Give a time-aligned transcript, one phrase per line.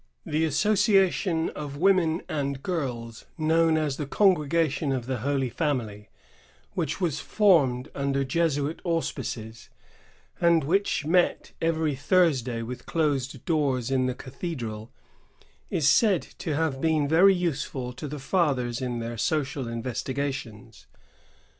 [0.25, 6.09] The association of women and girls known as the Congregation of the Holy Family,
[6.73, 9.69] which was formed under Jesuit auspices,
[10.39, 14.91] and which met every Thursday with closed doors in the cathedral,
[15.69, 20.85] is said to have been very useful to the fathers in their social investi gations.